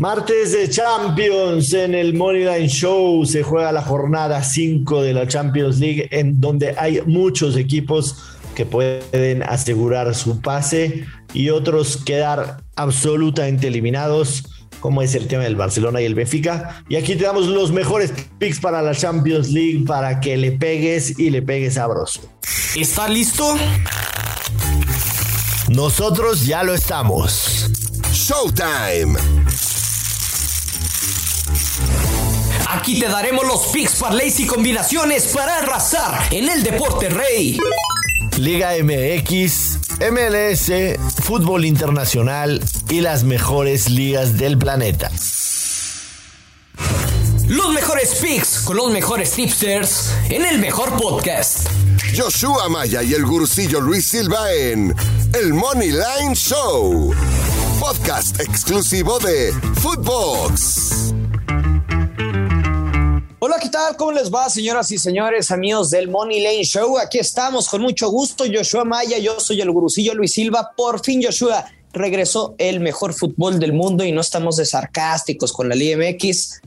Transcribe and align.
Martes 0.00 0.52
de 0.52 0.70
Champions 0.70 1.74
en 1.74 1.94
el 1.94 2.14
Moneyline 2.14 2.70
Show 2.70 3.26
se 3.26 3.42
juega 3.42 3.70
la 3.70 3.82
jornada 3.82 4.42
5 4.42 5.02
de 5.02 5.12
la 5.12 5.28
Champions 5.28 5.78
League 5.78 6.08
en 6.10 6.40
donde 6.40 6.74
hay 6.78 7.02
muchos 7.02 7.54
equipos 7.54 8.16
que 8.54 8.64
pueden 8.64 9.42
asegurar 9.42 10.14
su 10.14 10.40
pase 10.40 11.04
y 11.34 11.50
otros 11.50 11.98
quedar 11.98 12.62
absolutamente 12.76 13.66
eliminados 13.66 14.44
como 14.80 15.02
es 15.02 15.14
el 15.14 15.26
tema 15.26 15.42
del 15.42 15.56
Barcelona 15.56 16.00
y 16.00 16.06
el 16.06 16.14
Benfica. 16.14 16.82
Y 16.88 16.96
aquí 16.96 17.14
te 17.14 17.24
damos 17.24 17.48
los 17.48 17.70
mejores 17.70 18.10
picks 18.38 18.58
para 18.58 18.80
la 18.80 18.94
Champions 18.94 19.50
League 19.50 19.84
para 19.86 20.18
que 20.18 20.38
le 20.38 20.52
pegues 20.52 21.18
y 21.18 21.28
le 21.28 21.42
pegues 21.42 21.74
sabroso. 21.74 22.22
¿Está 22.74 23.06
listo? 23.06 23.54
Nosotros 25.68 26.46
ya 26.46 26.62
lo 26.62 26.72
estamos. 26.72 27.70
Showtime. 28.14 29.18
Aquí 32.68 32.98
te 33.00 33.08
daremos 33.08 33.46
los 33.46 33.66
picks, 33.68 33.96
parlays 33.96 34.38
y 34.40 34.46
combinaciones 34.46 35.26
para 35.28 35.58
arrasar 35.58 36.32
en 36.32 36.48
el 36.48 36.62
deporte 36.62 37.08
rey. 37.08 37.58
Liga 38.38 38.70
MX, 38.82 39.78
MLS, 40.10 40.70
fútbol 41.22 41.64
internacional 41.64 42.62
y 42.88 43.00
las 43.00 43.24
mejores 43.24 43.90
ligas 43.90 44.38
del 44.38 44.56
planeta. 44.56 45.10
Los 47.48 47.72
mejores 47.74 48.14
picks 48.22 48.60
con 48.60 48.76
los 48.76 48.92
mejores 48.92 49.32
tipsters 49.32 50.12
en 50.28 50.46
el 50.46 50.58
mejor 50.58 50.96
podcast. 50.96 51.68
Joshua 52.16 52.68
Maya 52.68 53.02
y 53.02 53.14
el 53.14 53.26
gurucillo 53.26 53.80
Luis 53.80 54.06
Silva 54.06 54.52
en 54.52 54.94
El 55.34 55.52
Money 55.54 55.90
Line 55.90 56.34
Show. 56.34 57.12
Podcast 57.80 58.40
exclusivo 58.40 59.18
de 59.18 59.52
Footbox. 59.80 61.19
Hola, 63.50 63.58
¿qué 63.58 63.68
tal? 63.68 63.96
¿Cómo 63.96 64.12
les 64.12 64.32
va, 64.32 64.48
señoras 64.48 64.92
y 64.92 64.98
señores, 64.98 65.50
amigos 65.50 65.90
del 65.90 66.08
Money 66.08 66.40
Lane 66.40 66.62
Show? 66.62 66.98
Aquí 66.98 67.18
estamos 67.18 67.68
con 67.68 67.82
mucho 67.82 68.08
gusto. 68.08 68.44
Joshua 68.44 68.84
Maya, 68.84 69.18
yo 69.18 69.40
soy 69.40 69.60
el 69.60 69.72
gurucillo 69.72 70.14
Luis 70.14 70.34
Silva. 70.34 70.70
Por 70.76 71.02
fin, 71.02 71.20
Joshua, 71.20 71.64
regresó 71.92 72.54
el 72.58 72.78
mejor 72.78 73.12
fútbol 73.12 73.58
del 73.58 73.72
mundo 73.72 74.04
y 74.04 74.12
no 74.12 74.20
estamos 74.20 74.54
de 74.54 74.64
sarcásticos 74.64 75.52
con 75.52 75.68
la 75.68 75.74
Liga 75.74 75.98
MX. 75.98 76.60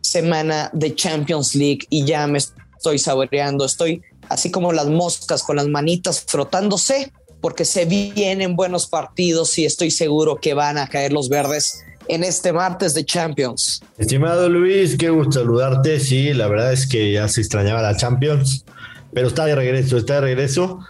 Semana 0.00 0.68
de 0.72 0.96
Champions 0.96 1.54
League 1.54 1.86
y 1.90 2.04
ya 2.04 2.26
me 2.26 2.38
estoy 2.38 2.98
saboreando. 2.98 3.64
Estoy 3.64 4.02
así 4.28 4.50
como 4.50 4.72
las 4.72 4.88
moscas 4.88 5.44
con 5.44 5.54
las 5.54 5.68
manitas 5.68 6.24
frotándose 6.26 7.12
porque 7.40 7.64
se 7.64 7.84
vienen 7.84 8.56
buenos 8.56 8.88
partidos 8.88 9.56
y 9.58 9.64
estoy 9.64 9.92
seguro 9.92 10.40
que 10.40 10.54
van 10.54 10.76
a 10.76 10.88
caer 10.88 11.12
los 11.12 11.28
verdes 11.28 11.84
en 12.10 12.24
este 12.24 12.52
martes 12.52 12.94
de 12.94 13.04
Champions. 13.04 13.82
Estimado 13.96 14.48
Luis, 14.48 14.96
qué 14.96 15.10
gusto 15.10 15.40
saludarte. 15.40 16.00
Sí, 16.00 16.32
la 16.34 16.48
verdad 16.48 16.72
es 16.72 16.86
que 16.86 17.12
ya 17.12 17.28
se 17.28 17.40
extrañaba 17.40 17.82
la 17.82 17.96
Champions, 17.96 18.64
pero 19.12 19.28
está 19.28 19.46
de 19.46 19.54
regreso, 19.54 19.96
está 19.96 20.14
de 20.14 20.20
regreso. 20.22 20.80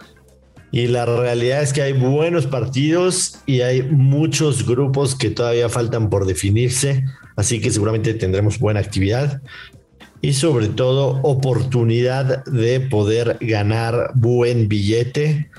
Y 0.71 0.87
la 0.87 1.05
realidad 1.05 1.61
es 1.61 1.73
que 1.73 1.81
hay 1.81 1.93
buenos 1.93 2.47
partidos 2.47 3.39
y 3.45 3.61
hay 3.61 3.83
muchos 3.83 4.65
grupos 4.65 5.15
que 5.15 5.29
todavía 5.29 5.67
faltan 5.67 6.09
por 6.09 6.25
definirse, 6.25 7.03
así 7.35 7.59
que 7.59 7.71
seguramente 7.71 8.13
tendremos 8.13 8.57
buena 8.57 8.79
actividad 8.79 9.41
y 10.21 10.33
sobre 10.33 10.67
todo 10.67 11.19
oportunidad 11.23 12.45
de 12.45 12.79
poder 12.79 13.37
ganar 13.41 14.11
buen 14.15 14.69
billete. 14.69 15.49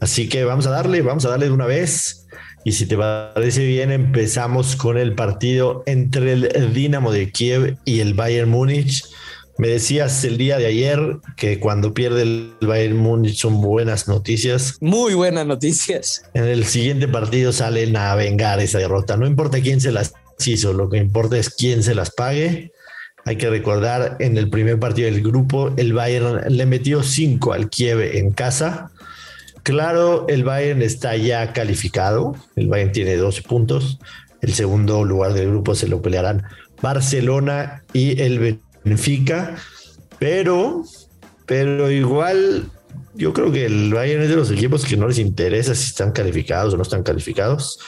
Así 0.00 0.28
que 0.28 0.44
vamos 0.44 0.66
a 0.66 0.70
darle, 0.70 1.02
vamos 1.02 1.24
a 1.26 1.30
darle 1.30 1.46
de 1.46 1.52
una 1.52 1.66
vez. 1.66 2.26
Y 2.64 2.72
si 2.72 2.86
te 2.86 2.96
parece 2.96 3.66
bien, 3.66 3.92
empezamos 3.92 4.74
con 4.74 4.96
el 4.96 5.14
partido 5.14 5.82
entre 5.84 6.32
el 6.32 6.72
Dinamo 6.72 7.12
de 7.12 7.30
Kiev 7.30 7.76
y 7.84 8.00
el 8.00 8.14
Bayern 8.14 8.48
Múnich. 8.48 9.04
Me 9.58 9.68
decías 9.68 10.24
el 10.24 10.38
día 10.38 10.56
de 10.56 10.66
ayer 10.66 11.18
que 11.36 11.60
cuando 11.60 11.92
pierde 11.92 12.22
el 12.22 12.54
Bayern 12.62 12.96
Múnich 12.96 13.36
son 13.36 13.60
buenas 13.60 14.08
noticias. 14.08 14.78
Muy 14.80 15.12
buenas 15.12 15.46
noticias. 15.46 16.24
En 16.32 16.44
el 16.44 16.64
siguiente 16.64 17.06
partido 17.06 17.52
salen 17.52 17.96
a 17.98 18.14
vengar 18.14 18.58
esa 18.60 18.78
derrota. 18.78 19.18
No 19.18 19.26
importa 19.26 19.60
quién 19.60 19.82
se 19.82 19.92
las 19.92 20.14
hizo, 20.44 20.72
lo 20.72 20.88
que 20.88 20.96
importa 20.96 21.36
es 21.36 21.50
quién 21.50 21.82
se 21.82 21.94
las 21.94 22.10
pague. 22.12 22.72
Hay 23.26 23.36
que 23.36 23.50
recordar, 23.50 24.16
en 24.20 24.38
el 24.38 24.48
primer 24.48 24.78
partido 24.78 25.10
del 25.10 25.22
grupo, 25.22 25.72
el 25.76 25.92
Bayern 25.92 26.40
le 26.48 26.64
metió 26.66 27.02
5 27.02 27.52
al 27.52 27.68
Kiev 27.68 28.00
en 28.00 28.32
casa 28.32 28.90
Claro, 29.64 30.26
el 30.28 30.44
Bayern 30.44 30.82
está 30.82 31.16
ya 31.16 31.54
calificado. 31.54 32.36
El 32.54 32.68
Bayern 32.68 32.92
tiene 32.92 33.16
12 33.16 33.42
puntos. 33.42 33.98
El 34.42 34.52
segundo 34.52 35.04
lugar 35.04 35.32
del 35.32 35.48
grupo 35.48 35.74
se 35.74 35.88
lo 35.88 36.02
pelearán 36.02 36.42
Barcelona 36.82 37.82
y 37.94 38.20
el 38.20 38.60
Benfica. 38.84 39.56
Pero, 40.18 40.84
pero 41.46 41.90
igual, 41.90 42.70
yo 43.14 43.32
creo 43.32 43.50
que 43.50 43.64
el 43.64 43.94
Bayern 43.94 44.24
es 44.24 44.28
de 44.28 44.36
los 44.36 44.50
equipos 44.50 44.84
que 44.84 44.98
no 44.98 45.08
les 45.08 45.18
interesa 45.18 45.74
si 45.74 45.84
están 45.84 46.12
calificados 46.12 46.74
o 46.74 46.76
no 46.76 46.82
están 46.82 47.02
calificados. 47.02 47.78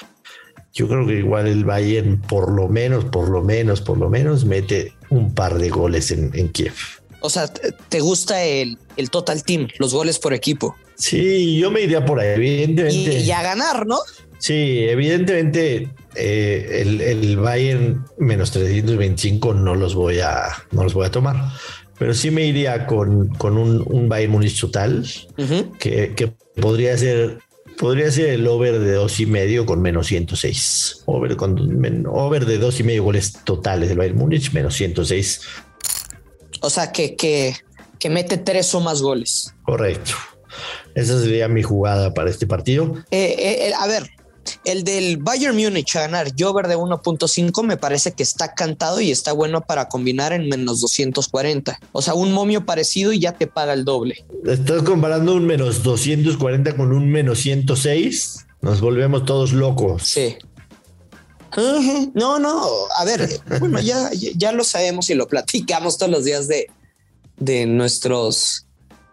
Yo 0.73 0.89
creo 0.89 1.07
que 1.07 1.19
igual 1.19 1.47
el 1.47 1.67
Bayern, 1.67 2.23
por 2.23 2.53
lo 2.53 2.69
menos, 2.69 3.05
por 3.05 3.29
lo 3.29 3.43
menos, 3.43 3.83
por 3.83 3.99
lo 3.99 4.09
menos, 4.09 4.47
mete 4.47 4.95
un 5.11 5.35
par 5.35 5.59
de 5.59 5.69
goles 5.69 6.11
en, 6.11 6.49
Kiev. 6.53 6.73
O 7.21 7.29
sea, 7.29 7.49
¿te 7.49 8.01
gusta 8.01 8.43
el, 8.43 8.79
el 8.97 9.11
total 9.11 9.43
team, 9.45 9.69
los 9.79 9.93
goles 9.93 10.19
por 10.19 10.33
equipo? 10.33 10.75
Sí, 10.97 11.59
yo 11.59 11.71
me 11.71 11.83
iría 11.83 12.05
por 12.05 12.21
ahí, 12.21 12.35
evidentemente. 12.35 13.21
Y, 13.21 13.31
a 13.31 13.43
ganar, 13.43 13.87
¿no? 13.87 13.99
Sí, 14.39 14.87
evidentemente 14.89 15.91
eh, 16.15 16.83
el, 16.85 17.37
Bayern 17.37 18.05
menos 18.19 18.51
325 18.51 19.55
no 19.55 19.75
los 19.75 19.95
voy 19.95 20.21
a, 20.21 20.49
no 20.73 20.85
los 20.85 20.95
voy 20.95 21.07
a 21.07 21.11
tomar. 21.11 21.37
Pero 21.99 22.13
sí 22.13 22.31
me 22.31 22.45
iría 22.45 22.87
con, 22.87 23.29
con 23.31 23.57
un, 23.57 23.83
un 23.87 24.09
Bayern 24.09 24.33
Munich 24.33 24.61
total, 24.61 25.07
que, 25.79 26.15
que, 26.15 26.33
podría 26.61 26.97
ser 26.99 27.39
podría 27.79 28.11
ser 28.11 28.31
el 28.31 28.47
over 28.47 28.79
de 28.79 28.93
dos 28.93 29.21
y 29.21 29.27
medio 29.27 29.67
con 29.67 29.81
menos 29.81 30.07
106. 30.07 31.03
Over, 31.07 31.37
con, 31.37 32.07
over 32.07 32.47
de 32.47 32.59
dos 32.59 32.81
y 32.81 32.83
medio 32.83 33.05
goles 33.05 33.33
totales 33.45 33.89
del 33.89 33.99
Bayern 33.99 34.19
Munich, 34.19 34.53
menos 34.53 34.75
106. 34.75 35.41
O 36.61 36.71
sea, 36.71 36.93
que, 36.93 37.17
que, 37.17 37.55
que 37.99 38.11
mete 38.11 38.39
tres 38.39 38.75
o 38.75 38.81
más 38.81 39.03
goles. 39.03 39.55
Correcto. 39.63 40.13
Esa 40.97 41.21
sería 41.21 41.47
mi 41.47 41.63
jugada 41.63 42.15
para 42.15 42.31
este 42.31 42.47
partido. 42.47 42.95
Eh, 43.11 43.69
eh, 43.69 43.73
a 43.79 43.87
ver, 43.87 44.11
el 44.65 44.83
del 44.83 45.19
Bayern 45.19 45.55
Múnich 45.55 45.95
a 45.95 46.01
ganar 46.01 46.33
Jover 46.39 46.69
de 46.69 46.77
1.5 46.79 47.63
me 47.65 47.77
parece 47.77 48.13
que 48.13 48.23
está 48.23 48.55
cantado 48.55 49.03
y 49.03 49.11
está 49.11 49.33
bueno 49.33 49.61
para 49.61 49.89
combinar 49.89 50.33
en 50.33 50.49
menos 50.49 50.81
240. 50.81 51.79
O 51.93 52.01
sea, 52.01 52.15
un 52.15 52.33
momio 52.33 52.65
parecido 52.65 53.13
y 53.13 53.21
ya 53.21 53.33
te 53.33 53.47
paga 53.47 53.75
el 53.75 53.85
doble. 53.85 54.25
Estás 54.47 54.83
comparando 54.85 55.35
un 55.35 55.47
menos 55.47 55.83
240 55.83 56.75
con 56.77 56.93
un 56.95 57.11
menos 57.11 57.41
106. 57.41 58.47
Nos 58.63 58.81
volvemos 58.81 59.27
todos 59.27 59.53
locos. 59.53 60.03
Sí. 60.03 60.37
No, 62.15 62.39
no, 62.39 62.63
a 62.99 63.05
ver, 63.05 63.29
bueno, 63.61 63.81
ya, 63.81 64.11
ya 64.13 64.53
lo 64.53 64.63
sabemos 64.65 65.09
y 65.09 65.15
lo 65.15 65.27
platicamos 65.27 65.97
todos 65.97 66.13
los 66.13 66.25
días 66.25 66.49
de, 66.49 66.67
de 67.39 67.67
nuestros 67.67 68.66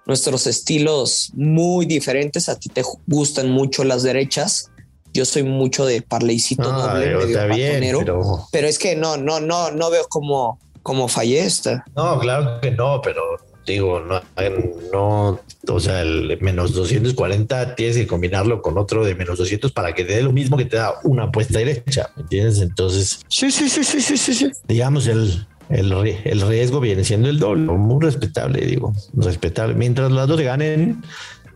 nuestros 0.06 0.48
estilos 0.48 1.32
muy 1.36 1.86
diferentes. 1.86 2.50
A 2.50 2.60
ti 2.60 2.70
te 2.70 2.84
gustan 3.08 3.50
mucho 3.50 3.84
las 3.84 4.04
derechas. 4.04 4.72
Yo 5.14 5.26
soy 5.26 5.44
mucho 5.44 5.86
de 5.86 6.02
parleycito 6.02 6.72
doble, 6.72 7.16
medio 7.48 8.00
pero... 8.00 8.48
pero... 8.52 8.68
es 8.68 8.80
que 8.80 8.96
no, 8.96 9.16
no, 9.16 9.40
no, 9.40 9.70
no 9.72 9.92
veo 9.92 10.06
cómo, 10.10 10.60
cómo 10.82 11.08
fallé 11.08 11.46
esta. 11.46 11.86
No, 11.96 12.20
claro 12.20 12.60
que 12.62 12.72
no, 12.72 13.00
pero 13.04 13.22
digo, 13.66 14.00
no, 14.00 14.22
no, 14.92 15.40
o 15.68 15.80
sea, 15.80 16.02
el 16.02 16.38
menos 16.42 16.74
240 16.74 17.76
tienes 17.76 17.96
que 17.96 18.08
combinarlo 18.08 18.62
con 18.62 18.78
otro 18.78 19.06
de 19.06 19.16
menos 19.16 19.38
200 19.38 19.72
para 19.72 19.94
que 19.94 20.04
te 20.04 20.16
dé 20.16 20.24
lo 20.24 20.32
mismo 20.32 20.58
que 20.58 20.66
te 20.66 20.78
da 20.78 20.96
una 21.04 21.24
apuesta 21.24 21.60
derecha, 21.60 22.10
¿me 22.16 22.24
entiendes? 22.24 22.60
Entonces, 22.60 23.22
sí, 23.30 23.52
sí, 23.52 23.70
sí, 23.70 23.84
sí, 23.84 24.02
sí, 24.02 24.18
sí. 24.18 24.52
Digamos, 24.68 25.08
el, 25.08 25.48
el, 25.70 26.42
riesgo 26.42 26.80
viene 26.80 27.04
siendo 27.04 27.30
el 27.30 27.40
doble, 27.40 27.64
muy 27.64 28.04
respetable, 28.04 28.66
digo, 28.66 28.94
respetable. 29.14 29.76
Mientras 29.76 30.12
las 30.12 30.28
dos 30.28 30.40
ganen, 30.42 31.04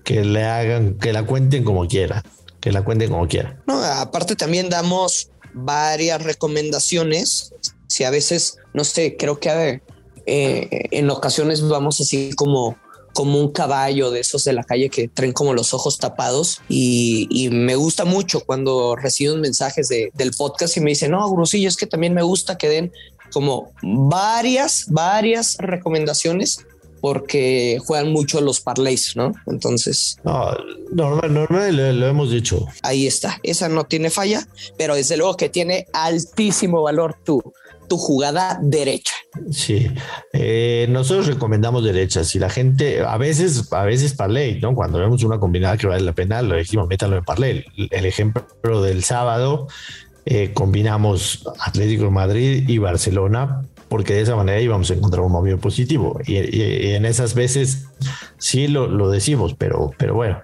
que 0.04 0.24
le 0.24 0.44
hagan, 0.44 0.96
que 0.96 1.14
la 1.14 1.24
cuenten 1.24 1.64
como 1.64 1.88
quiera, 1.88 2.24
que 2.60 2.72
la 2.72 2.84
cuenten 2.84 3.10
como 3.10 3.28
quiera. 3.28 3.62
No, 3.68 3.84
aparte 3.84 4.36
también 4.36 4.70
damos 4.70 5.30
varias 5.54 6.24
recomendaciones. 6.24 7.54
Si 7.88 8.04
a 8.04 8.10
veces, 8.10 8.58
no 8.74 8.84
sé, 8.84 9.18
creo 9.18 9.40
que 9.40 9.54
ver, 9.54 9.84
eh, 10.26 10.88
en 10.92 11.10
ocasiones 11.10 11.68
vamos 11.68 12.00
así 12.02 12.32
como 12.36 12.78
como 13.18 13.40
un 13.40 13.52
caballo 13.52 14.12
de 14.12 14.20
esos 14.20 14.44
de 14.44 14.54
la 14.54 14.64
calle 14.64 14.92
que 14.92 15.08
traen 15.08 15.34
como 15.34 15.56
los 15.56 15.74
ojos 15.74 15.98
tapados 15.98 16.62
y, 16.70 17.50
me 17.52 17.76
gusta 17.76 18.06
mucho 18.06 18.42
cuando 18.42 18.96
recibo 18.96 19.36
mensajes 19.38 19.90
de, 19.90 20.12
del 20.14 20.34
podcast 20.34 20.78
y 20.78 20.82
me 20.82 20.92
dicen, 20.92 21.10
no, 21.10 21.28
Grusillo, 21.32 21.68
es 21.68 21.78
que 21.78 21.88
también 21.88 22.14
me 22.14 22.22
gusta 22.22 22.60
que 22.60 22.70
den 22.70 22.92
como 23.32 23.72
varias, 23.82 24.86
varias 24.90 25.58
recomendaciones 25.60 26.66
porque 27.02 27.80
juegan 27.86 28.12
mucho 28.12 28.42
los 28.42 28.60
parlays, 28.60 29.16
¿no? 29.16 29.32
Entonces. 29.48 30.18
No, 30.24 30.52
normal, 30.92 31.34
normal, 31.34 32.00
lo, 32.00 32.08
hemos 32.08 32.32
dicho. 32.32 32.66
Ahí 32.84 33.08
está. 33.08 33.40
Esa 33.44 33.70
no 33.70 33.86
tiene 33.86 34.10
falla, 34.10 34.48
pero 34.78 34.96
desde 34.96 35.18
luego 35.18 35.38
que 35.38 35.50
tiene 35.50 35.88
altísimo 35.94 36.82
valor 36.82 37.16
tu, 37.24 37.54
tu 37.88 37.98
jugada 37.98 38.60
derecha. 38.62 39.14
Sí, 39.52 39.88
eh, 40.34 40.88
nosotros 40.90 41.28
recomendamos 41.28 41.84
derecha. 41.84 42.24
Si 42.24 42.40
la 42.40 42.50
gente, 42.50 43.02
a 43.02 43.18
veces, 43.18 43.72
a 43.72 43.84
veces 43.84 44.14
parlay, 44.14 44.60
¿no? 44.60 44.74
Cuando 44.74 45.00
vemos 45.00 45.24
una 45.24 45.40
combinada 45.40 45.78
que 45.78 45.88
vale 45.88 46.04
la 46.04 46.14
pena, 46.14 46.42
lo 46.42 46.56
decimos, 46.56 46.88
métalo 46.88 47.18
en 47.18 47.24
parlay. 47.24 47.66
El 47.92 48.06
ejemplo 48.06 48.82
del 48.82 49.04
sábado, 49.04 49.68
eh, 50.30 50.52
combinamos 50.54 51.48
Atlético 51.58 52.04
de 52.04 52.10
Madrid 52.10 52.68
y 52.68 52.80
Barcelona 52.80 53.62
porque 53.88 54.14
de 54.14 54.24
esa 54.24 54.36
manera 54.36 54.60
íbamos 54.60 54.92
a 54.92 54.96
encontrar 54.96 55.24
un 55.24 55.32
movimiento 55.32 55.62
positivo. 55.62 56.20
Y, 56.26 56.36
en 56.92 57.06
esas 57.06 57.34
veces 57.34 57.86
sí 58.38 58.68
lo, 58.68 59.10
decimos, 59.10 59.56
pero, 59.58 59.92
pero 59.98 60.16
bueno, 60.16 60.42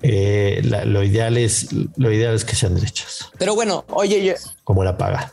eh, 0.00 0.62
lo, 0.86 1.04
ideal 1.04 1.36
es, 1.36 1.68
lo 1.96 2.10
ideal 2.10 2.34
es 2.34 2.46
que 2.46 2.56
sean 2.56 2.74
derechas. 2.74 3.28
Pero 3.38 3.54
bueno, 3.54 3.84
oye, 3.90 4.24
yo... 4.24 4.32
Como 4.64 4.82
la 4.82 4.96
paga. 4.96 5.30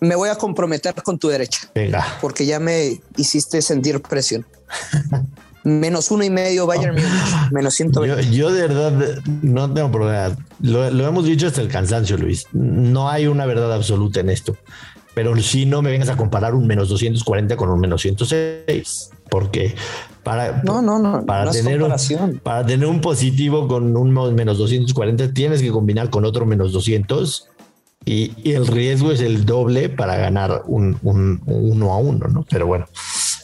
Me 0.00 0.16
voy 0.16 0.30
a 0.30 0.34
comprometer 0.34 0.92
con 0.96 1.20
tu 1.20 1.28
derecha. 1.28 1.70
Venga. 1.76 2.04
Porque 2.20 2.46
ya 2.46 2.58
me 2.58 3.00
hiciste 3.16 3.62
sentir 3.62 4.02
presión. 4.02 4.44
menos 5.68 6.10
uno 6.10 6.24
y 6.24 6.30
medio 6.30 6.66
Bayern 6.66 6.94
Múnich, 6.94 7.52
menos 7.52 7.74
120. 7.74 8.24
Yo, 8.26 8.32
yo, 8.32 8.52
de 8.52 8.68
verdad 8.68 9.18
no 9.42 9.72
tengo 9.72 9.90
problema. 9.90 10.36
Lo, 10.60 10.90
lo, 10.90 11.06
hemos 11.06 11.24
dicho 11.24 11.46
hasta 11.46 11.60
el 11.60 11.68
cansancio, 11.68 12.16
Luis. 12.16 12.46
No 12.52 13.08
hay 13.08 13.26
una 13.26 13.46
verdad 13.46 13.72
absoluta 13.72 14.20
en 14.20 14.30
esto 14.30 14.56
pero 15.18 15.36
si 15.38 15.66
no 15.66 15.82
me 15.82 15.90
vengas 15.90 16.10
a 16.10 16.16
comparar 16.16 16.54
un 16.54 16.68
menos 16.68 16.88
240 16.90 17.56
con 17.56 17.70
un 17.70 17.80
menos 17.80 18.02
106, 18.02 19.10
porque 19.28 19.74
para, 20.22 20.62
no, 20.62 20.80
no, 20.80 21.00
no, 21.00 21.26
para, 21.26 21.50
tener, 21.50 21.82
un, 21.82 22.38
para 22.40 22.64
tener 22.64 22.86
un 22.86 23.00
positivo 23.00 23.66
con 23.66 23.96
un 23.96 24.34
menos 24.36 24.58
240 24.58 25.32
tienes 25.32 25.60
que 25.60 25.72
combinar 25.72 26.08
con 26.10 26.24
otro 26.24 26.46
menos 26.46 26.72
200 26.72 27.48
y, 28.04 28.52
el 28.52 28.68
riesgo 28.68 29.10
es 29.10 29.20
el 29.20 29.44
doble 29.44 29.88
para 29.88 30.16
ganar 30.16 30.62
un, 30.66 30.96
un 31.02 31.42
uno 31.46 31.92
a 31.92 31.98
uno, 31.98 32.28
¿no? 32.28 32.46
Pero 32.48 32.68
bueno. 32.68 32.86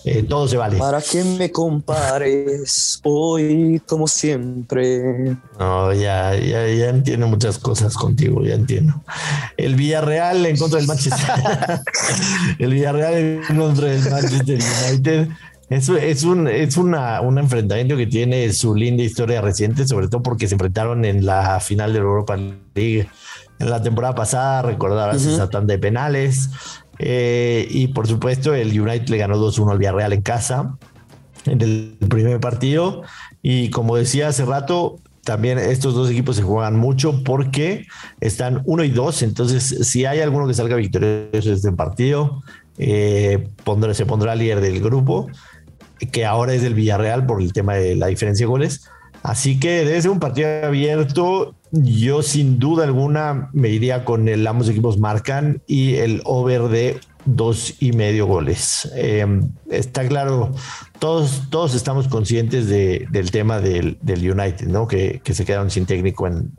Eh, 0.04 0.22
todo 0.22 0.46
se 0.46 0.58
vale. 0.58 0.76
Para 0.76 1.00
que 1.00 1.24
me 1.24 1.50
compares 1.50 3.00
hoy 3.04 3.80
como 3.86 4.06
siempre. 4.06 5.36
No, 5.58 5.94
ya, 5.94 6.36
ya, 6.36 6.68
ya 6.68 6.90
entiendo 6.90 7.26
muchas 7.26 7.58
cosas 7.58 7.94
contigo, 7.94 8.42
ya 8.44 8.54
entiendo. 8.54 9.02
El 9.56 9.76
Villarreal 9.76 10.44
en 10.44 10.58
contra 10.58 10.78
del 10.78 10.86
Manchester. 10.86 11.26
el 12.58 12.72
Villarreal 12.74 13.14
en 13.48 13.56
contra 13.56 13.88
del 13.88 14.10
Manchester 14.10 14.58
United. 14.90 15.28
Es, 15.70 15.88
es, 15.88 16.24
un, 16.24 16.48
es 16.48 16.76
una, 16.76 17.22
un 17.22 17.38
enfrentamiento 17.38 17.96
que 17.96 18.06
tiene 18.06 18.52
su 18.52 18.74
linda 18.74 19.02
historia 19.02 19.40
reciente, 19.40 19.88
sobre 19.88 20.08
todo 20.08 20.22
porque 20.22 20.46
se 20.46 20.54
enfrentaron 20.54 21.06
en 21.06 21.24
la 21.24 21.58
final 21.60 21.94
de 21.94 22.00
la 22.00 22.04
Europa 22.04 22.36
League 22.74 23.08
en 23.58 23.70
la 23.70 23.82
temporada 23.82 24.14
pasada, 24.14 24.62
recordarás 24.62 25.24
esa 25.24 25.48
tanda 25.48 25.72
de 25.72 25.78
penales. 25.78 26.50
Eh, 26.98 27.66
y 27.70 27.88
por 27.88 28.06
supuesto, 28.06 28.54
el 28.54 28.78
United 28.78 29.08
le 29.08 29.18
ganó 29.18 29.36
2-1 29.38 29.72
al 29.72 29.78
Villarreal 29.78 30.12
en 30.12 30.22
casa 30.22 30.76
en 31.46 31.60
el 31.60 31.96
primer 32.08 32.40
partido. 32.40 33.02
Y 33.42 33.70
como 33.70 33.96
decía 33.96 34.28
hace 34.28 34.44
rato, 34.44 34.98
también 35.24 35.58
estos 35.58 35.94
dos 35.94 36.10
equipos 36.10 36.36
se 36.36 36.42
juegan 36.42 36.76
mucho 36.76 37.24
porque 37.24 37.86
están 38.20 38.62
1 38.64 38.84
y 38.84 38.90
2. 38.90 39.22
Entonces, 39.22 39.88
si 39.88 40.04
hay 40.04 40.20
alguno 40.20 40.46
que 40.46 40.54
salga 40.54 40.76
victorioso 40.76 41.48
de 41.48 41.54
este 41.54 41.72
partido, 41.72 42.42
eh, 42.78 43.48
se 43.92 44.06
pondrá 44.06 44.34
líder 44.34 44.60
del 44.60 44.80
grupo, 44.80 45.28
que 46.12 46.26
ahora 46.26 46.54
es 46.54 46.62
el 46.62 46.74
Villarreal 46.74 47.26
por 47.26 47.40
el 47.40 47.52
tema 47.52 47.74
de 47.74 47.96
la 47.96 48.06
diferencia 48.08 48.44
de 48.44 48.50
goles. 48.50 48.88
Así 49.24 49.58
que 49.58 49.86
debe 49.86 50.00
ser 50.00 50.10
un 50.10 50.20
partido 50.20 50.66
abierto. 50.66 51.54
Yo 51.72 52.22
sin 52.22 52.58
duda 52.58 52.84
alguna 52.84 53.48
me 53.52 53.70
iría 53.70 54.04
con 54.04 54.28
el 54.28 54.46
ambos 54.46 54.68
equipos 54.68 54.98
marcan 54.98 55.62
y 55.66 55.94
el 55.94 56.20
over 56.24 56.68
de 56.68 57.00
dos 57.24 57.74
y 57.80 57.92
medio 57.92 58.26
goles. 58.26 58.92
Em, 58.94 59.50
está 59.70 60.06
claro, 60.06 60.52
todos, 60.98 61.44
todos 61.48 61.74
estamos 61.74 62.06
conscientes 62.06 62.68
del 62.68 63.30
tema 63.30 63.60
del, 63.60 63.98
United, 64.06 64.66
¿no? 64.68 64.86
Que, 64.86 65.22
se 65.24 65.44
quedaron 65.46 65.70
sin 65.70 65.86
técnico 65.86 66.26
en, 66.26 66.52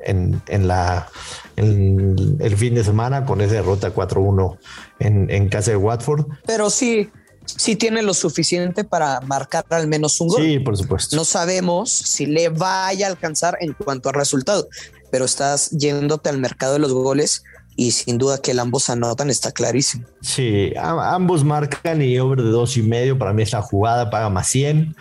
en, 0.47 0.67
la, 0.67 1.07
en 1.55 2.37
el 2.39 2.57
fin 2.57 2.73
de 2.73 2.83
semana 2.83 3.25
con 3.25 3.41
esa 3.41 3.53
derrota 3.53 3.93
4-1 3.93 4.57
en, 4.99 5.29
en 5.29 5.49
casa 5.49 5.69
de 5.69 5.77
Watford. 5.77 6.25
Pero 6.47 6.71
sí, 6.71 7.11
sí 7.45 7.75
tiene 7.75 8.01
lo 8.01 8.13
suficiente 8.13 8.83
para 8.83 9.21
marcar 9.21 9.65
al 9.69 9.87
menos 9.87 10.19
un 10.21 10.27
gol. 10.29 10.43
Sí, 10.43 10.59
por 10.59 10.77
supuesto. 10.77 11.15
No 11.15 11.25
sabemos 11.25 11.91
si 11.91 12.25
le 12.25 12.49
vaya 12.49 13.07
a 13.07 13.09
alcanzar 13.09 13.57
en 13.61 13.73
cuanto 13.73 14.09
a 14.09 14.11
resultado, 14.11 14.67
pero 15.11 15.25
estás 15.25 15.69
yéndote 15.71 16.29
al 16.29 16.39
mercado 16.39 16.73
de 16.73 16.79
los 16.79 16.93
goles 16.93 17.43
y 17.75 17.91
sin 17.91 18.17
duda 18.17 18.41
que 18.41 18.51
el 18.51 18.59
ambos 18.59 18.89
anotan 18.89 19.29
está 19.29 19.51
clarísimo. 19.51 20.05
Sí, 20.21 20.73
ambos 20.77 21.43
marcan 21.43 22.01
y 22.01 22.17
over 22.19 22.41
de 22.41 22.49
dos 22.49 22.77
y 22.77 22.81
medio. 22.81 23.17
Para 23.17 23.33
mí 23.33 23.43
esta 23.43 23.61
jugada 23.61 24.09
paga 24.09 24.29
más 24.29 24.47
100. 24.47 24.95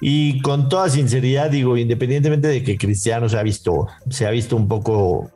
Y 0.00 0.40
con 0.42 0.68
toda 0.68 0.88
sinceridad 0.90 1.50
digo, 1.50 1.76
independientemente 1.76 2.48
de 2.48 2.62
que 2.62 2.76
Cristiano 2.76 3.28
se 3.28 3.38
ha 3.38 3.42
visto, 3.42 3.86
se 4.10 4.26
ha 4.26 4.30
visto 4.30 4.56
un 4.56 4.68
poco 4.68 5.30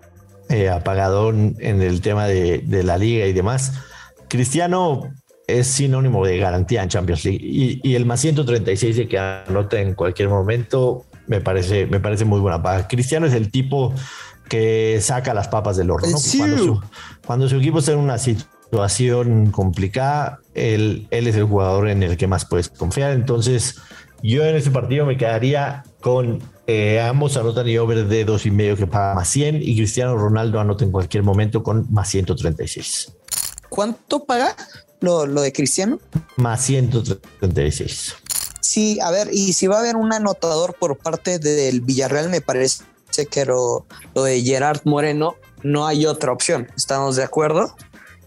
eh, 0.48 0.68
apagadón 0.68 1.56
en 1.60 1.80
el 1.82 2.00
tema 2.00 2.26
de, 2.26 2.58
de 2.58 2.82
la 2.82 2.98
liga 2.98 3.26
y 3.26 3.32
demás. 3.32 3.72
Cristiano 4.28 5.10
es 5.48 5.66
sinónimo 5.66 6.24
de 6.24 6.38
garantía 6.38 6.82
en 6.82 6.90
Champions 6.90 7.24
League. 7.24 7.40
Y, 7.42 7.94
el 7.94 8.06
más 8.06 8.20
136 8.20 8.96
de 8.96 9.08
que 9.08 9.18
anota 9.18 9.80
en 9.80 9.94
cualquier 9.94 10.28
momento 10.28 11.06
me 11.26 11.40
parece, 11.40 11.86
me 11.86 11.98
parece 11.98 12.24
muy 12.24 12.38
buena 12.38 12.62
paga. 12.62 12.86
Cristiano 12.86 13.26
es 13.26 13.32
el 13.32 13.50
tipo 13.50 13.92
que 14.48 14.98
saca 15.00 15.34
las 15.34 15.48
papas 15.48 15.76
del 15.76 15.90
horno. 15.90 16.08
Cuando, 17.26 17.48
su, 17.48 17.56
equipo 17.56 17.80
está 17.80 17.92
en 17.92 17.98
una 17.98 18.18
situación 18.18 19.50
complicada, 19.50 20.40
él, 20.54 21.08
él 21.10 21.26
es 21.26 21.36
el 21.36 21.44
jugador 21.44 21.88
en 21.88 22.02
el 22.02 22.16
que 22.16 22.26
más 22.26 22.44
puedes 22.44 22.68
confiar. 22.68 23.12
Entonces, 23.12 23.76
yo 24.22 24.44
en 24.44 24.56
este 24.56 24.70
partido 24.70 25.06
me 25.06 25.16
quedaría 25.16 25.84
con 26.00 26.42
eh, 26.66 27.00
ambos 27.00 27.36
anotan 27.38 27.66
y 27.68 27.78
over 27.78 28.06
de 28.06 28.24
dos 28.24 28.44
y 28.44 28.50
medio 28.50 28.76
que 28.76 28.86
paga 28.86 29.14
más 29.14 29.28
100 29.28 29.62
y 29.62 29.76
Cristiano 29.76 30.16
Ronaldo 30.16 30.60
anota 30.60 30.84
en 30.84 30.90
cualquier 30.90 31.22
momento 31.22 31.62
con 31.62 31.86
más 31.90 32.08
136. 32.08 33.14
¿Cuánto 33.70 34.24
paga? 34.24 34.54
Lo, 35.00 35.26
de 35.26 35.52
Cristiano. 35.52 35.98
Más 36.36 36.62
136. 36.64 38.14
Sí, 38.60 38.98
a 39.00 39.10
ver, 39.10 39.28
y 39.32 39.52
si 39.54 39.66
va 39.66 39.76
a 39.76 39.80
haber 39.80 39.96
un 39.96 40.12
anotador 40.12 40.74
por 40.74 40.96
parte 40.96 41.38
del 41.38 41.80
Villarreal, 41.80 42.28
me 42.28 42.40
parece 42.40 42.84
que 43.30 43.44
lo, 43.44 43.86
de 44.14 44.42
Gerard 44.42 44.80
Moreno 44.84 45.36
no 45.62 45.86
hay 45.86 46.06
otra 46.06 46.32
opción. 46.32 46.68
¿Estamos 46.76 47.16
de 47.16 47.24
acuerdo? 47.24 47.74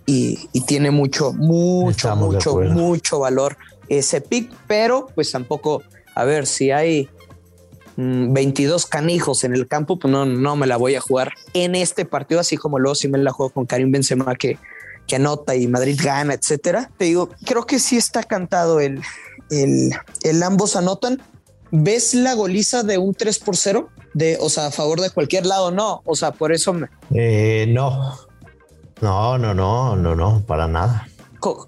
Y, 0.06 0.50
tiene 0.66 0.92
mucho, 0.92 1.32
mucho, 1.32 2.16
mucho, 2.16 2.58
mucho 2.58 3.20
valor 3.20 3.56
ese 3.88 4.20
pick, 4.20 4.52
pero 4.68 5.08
pues 5.14 5.32
tampoco, 5.32 5.84
a 6.16 6.24
ver, 6.26 6.48
si 6.48 6.72
hay 6.72 7.10
22 7.98 8.86
mm, 8.86 8.90
canijos 8.90 9.44
en 9.44 9.54
el 9.54 9.68
campo, 9.68 10.00
pues 10.00 10.12
no, 10.12 10.26
no 10.26 10.56
me 10.56 10.68
la 10.68 10.78
voy 10.78 10.96
a 10.96 11.02
jugar 11.02 11.34
en 11.54 11.76
este 11.76 12.06
partido, 12.06 12.40
así 12.40 12.58
como 12.58 12.80
luego 12.80 12.96
si 12.96 13.08
me 13.08 13.18
la 13.18 13.32
juego 13.32 13.52
con 13.52 13.66
Karim 13.66 13.92
Benzema, 13.92 14.36
que 14.36 14.58
que 15.12 15.18
anota 15.18 15.58
y 15.58 15.68
Madrid 15.68 16.00
gana, 16.02 16.34
etcétera. 16.34 16.90
Te 16.98 17.04
digo, 17.04 17.32
creo 17.46 17.66
que 17.66 17.80
sí 17.80 17.98
está 17.98 18.24
cantado 18.24 18.80
el, 18.80 19.02
el, 19.50 19.92
ambos 20.42 20.78
anotan. 20.78 21.22
¿Ves 21.70 22.14
la 22.14 22.34
goliza 22.34 22.84
de 22.84 22.98
un 22.98 23.14
3 23.14 23.40
por 23.40 23.58
0? 23.58 23.90
De, 24.14 24.38
o 24.40 24.48
sea, 24.48 24.68
a 24.68 24.72
favor 24.72 25.02
de 25.02 25.10
cualquier 25.10 25.46
lado, 25.46 25.70
no. 25.70 26.02
O 26.06 26.16
sea, 26.16 26.32
por 26.32 26.54
eso 26.54 26.72
me... 26.72 26.88
Eh, 27.14 27.66
no. 27.68 28.20
No, 29.02 29.38
no, 29.38 29.54
no, 29.54 29.98
no, 29.98 30.16
no, 30.16 30.44
para 30.48 30.70
nada. 30.70 31.10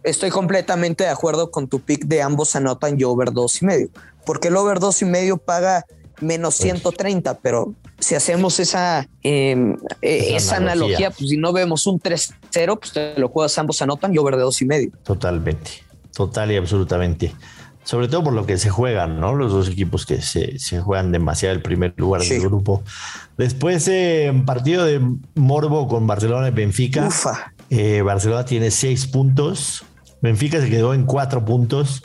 Estoy 0.04 0.30
completamente 0.30 1.04
de 1.04 1.10
acuerdo 1.10 1.52
con 1.52 1.68
tu 1.68 1.82
pick 1.82 2.06
de 2.06 2.22
ambos 2.22 2.56
anotan 2.56 2.98
y 2.98 3.04
over 3.04 3.34
dos 3.34 3.62
y 3.62 3.66
medio. 3.66 3.90
Porque 4.26 4.48
el 4.48 4.56
over 4.56 4.80
dos 4.80 5.02
y 5.02 5.06
medio 5.06 5.36
paga 5.36 5.86
menos 6.24 6.56
130, 6.56 7.34
pues. 7.34 7.40
pero 7.42 7.74
si 8.00 8.16
hacemos 8.16 8.60
esa, 8.60 9.08
em, 9.24 9.76
eh, 10.02 10.36
esa, 10.36 10.58
analogía. 10.58 11.12
pues 11.12 11.30
si 11.30 11.38
no 11.38 11.54
vemos 11.54 11.88
un 11.88 12.00
3-0, 12.00 12.80
pues 12.80 12.92
te 12.92 13.18
lo 13.18 13.30
juegas 13.30 13.58
ambos 13.58 13.82
anotan 13.82 14.14
y 14.14 14.18
over 14.18 14.36
de 14.36 14.42
dos 14.42 14.62
y 14.62 14.66
medio. 14.66 14.92
Totalmente, 15.04 15.72
total 16.14 16.52
y 16.52 16.58
absolutamente. 16.58 17.34
Sobre 17.84 18.08
todo 18.08 18.24
por 18.24 18.34
lo 18.34 18.46
que 18.46 18.58
se 18.58 18.70
juegan, 18.70 19.20
¿no? 19.20 19.34
Los 19.34 19.52
dos 19.52 19.68
equipos 19.68 20.06
que 20.06 20.22
se, 20.22 20.58
juegan 20.80 21.12
demasiado 21.12 21.54
el 21.54 21.62
primer 21.62 21.94
lugar 21.98 22.22
del 22.22 22.40
grupo. 22.40 22.82
Después, 23.38 23.88
eh, 23.90 24.32
partido 24.46 24.86
de 24.86 25.02
Morbo 25.36 25.90
con 25.90 26.08
Barcelona 26.08 26.48
y 26.48 26.52
Benfica. 26.52 27.10
Eh, 27.70 28.02
Barcelona 28.02 28.46
tiene 28.46 28.72
seis 28.72 29.06
puntos. 29.06 29.84
Benfica 30.22 30.62
se 30.62 30.70
quedó 30.70 30.94
en 30.94 31.06
cuatro 31.06 31.44
puntos. 31.44 32.04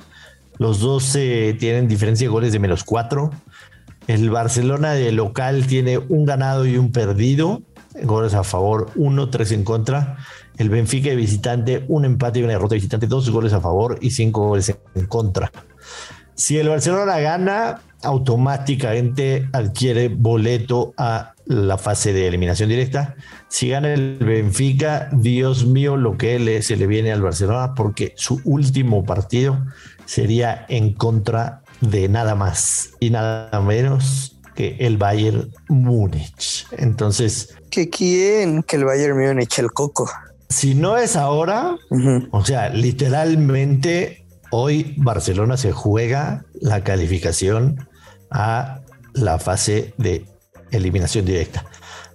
Los 0.59 0.81
dos 0.81 1.13
tienen 1.13 1.87
diferencia 1.87 2.27
de 2.27 2.33
goles 2.33 2.53
de 2.53 2.59
menos 2.59 2.83
cuatro. 2.83 3.31
El 4.09 4.31
Barcelona 4.31 4.95
de 4.95 5.13
local 5.13 5.67
tiene 5.67 5.99
un 5.99 6.25
ganado 6.25 6.65
y 6.65 6.79
un 6.79 6.93
perdido. 6.93 7.61
Goles 8.03 8.33
a 8.33 8.43
favor, 8.43 8.91
uno, 8.97 9.29
tres 9.29 9.53
en 9.53 9.65
contra. 9.65 10.17
El 10.57 10.71
Benfica 10.71 11.11
de 11.11 11.17
visitante, 11.17 11.85
un 11.89 12.07
empate 12.07 12.41
y 12.41 12.43
una 12.43 12.55
derrota 12.55 12.71
de 12.75 12.79
visitante, 12.79 13.07
dos 13.07 13.29
goles 13.29 13.53
a 13.53 13.61
favor 13.61 13.99
y 14.01 14.11
cinco 14.11 14.49
goles 14.49 14.75
en 14.95 15.07
contra. 15.07 15.53
Si 16.35 16.57
el 16.57 16.71
Barcelona 16.71 17.19
gana, 17.19 17.83
automáticamente 18.03 19.47
adquiere 19.53 20.09
boleto 20.09 20.95
a 20.97 21.35
la 21.45 21.77
fase 21.77 22.15
de 22.15 22.29
eliminación 22.29 22.71
directa. 22.71 23.15
Si 23.49 23.69
gana 23.69 23.93
el 23.93 24.17
Benfica, 24.21 25.11
Dios 25.13 25.67
mío, 25.67 25.99
lo 25.99 26.17
que 26.17 26.63
se 26.63 26.77
le 26.77 26.87
viene 26.87 27.13
al 27.13 27.21
Barcelona, 27.21 27.75
porque 27.75 28.15
su 28.17 28.41
último 28.45 29.05
partido 29.05 29.67
sería 30.07 30.65
en 30.71 30.95
contra 30.95 31.63
de 31.81 32.09
nada 32.09 32.35
más 32.35 32.91
y 33.01 33.11
nada 33.11 33.61
menos 33.61 34.39
que 34.55 34.77
el 34.81 34.97
Bayern 34.97 35.53
Múnich. 35.69 36.67
Entonces. 36.73 37.55
¿Que 37.71 37.89
quién? 37.89 38.63
Que 38.63 38.77
el 38.77 38.85
Bayern 38.85 39.19
Múnich, 39.19 39.59
el 39.59 39.71
coco. 39.71 40.11
Si 40.49 40.75
no 40.75 40.97
es 40.97 41.15
ahora, 41.15 41.77
o 42.31 42.45
sea, 42.45 42.71
literalmente 42.71 44.25
hoy 44.51 44.95
Barcelona 44.97 45.57
se 45.57 45.73
juega 45.73 46.45
la 46.61 46.83
calificación 46.83 47.87
a 48.31 48.81
la 49.13 49.39
fase 49.39 49.95
de 49.99 50.25
eliminación 50.71 51.25
directa. 51.25 51.65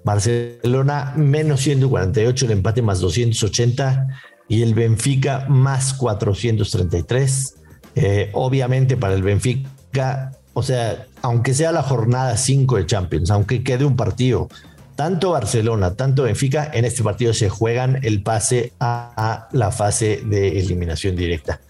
Barcelona 0.04 1.14
menos 1.16 1.62
148, 1.62 2.46
el 2.46 2.52
empate 2.52 2.82
más 2.82 3.00
280 3.00 4.08
y 4.50 4.64
el 4.64 4.74
Benfica 4.74 5.46
más 5.48 5.94
433. 5.94 7.56
Eh, 7.96 8.30
obviamente 8.34 8.98
para 8.98 9.14
el 9.14 9.24
Benfica, 9.24 10.32
o 10.54 10.64
sea, 10.64 11.06
aunque 11.22 11.54
sea 11.54 11.72
la 11.72 11.84
jornada 11.84 12.38
5 12.38 12.78
de 12.78 12.86
Champions, 12.86 13.32
aunque 13.32 13.64
quede 13.64 13.86
un 13.86 13.96
partido, 13.96 14.50
tanto 14.96 15.32
Barcelona, 15.32 15.96
tanto 15.96 16.24
Benfica, 16.24 16.70
en 16.74 16.86
este 16.86 17.04
partido 17.04 17.34
se 17.34 17.50
juegan 17.50 18.00
el 18.04 18.24
pase 18.24 18.74
a, 18.80 19.48
la 19.52 19.72
fase 19.72 20.22
de 20.26 20.60
eliminación 20.60 21.16
directa. 21.16 21.62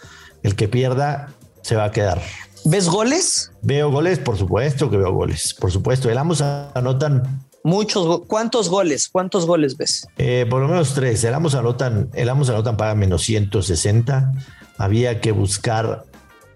El 0.44 0.56
que 0.56 0.68
pierda 0.68 1.30
se 1.62 1.75
va 1.75 1.86
a 1.86 1.92
quedar. 1.92 2.22
¿Ves 2.65 2.88
goles? 2.88 3.51
Veo 3.62 3.92
goles, 3.92 4.20
por 4.20 4.38
supuesto 4.38 4.89
que 4.89 4.98
veo 4.98 5.12
goles. 5.12 5.53
Por 5.53 5.72
supuesto, 5.72 6.10
el 6.10 6.18
Amos 6.18 6.42
anotan 6.42 7.44
Muchos. 7.63 8.24
¿Cuántos 8.27 8.68
goles? 8.68 9.08
¿Cuántos 9.08 9.46
goles 9.46 9.77
ves? 9.77 10.06
Eh, 10.18 10.46
por 10.50 10.62
lo 10.62 10.68
menos 10.68 10.94
tres. 10.94 11.24
El 11.24 11.34
Amos 11.34 11.56
anotan, 11.56 12.10
el 12.13 12.27
Amos 12.27 12.50
anotan 12.50 12.75
para 12.75 12.94
menos 12.94 13.24
160. 13.24 14.34
Había 14.77 15.22
que 15.22 15.32
buscar 15.32 16.03